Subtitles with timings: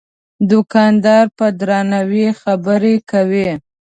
[0.49, 3.49] دوکاندار په درناوي خبرې کوي.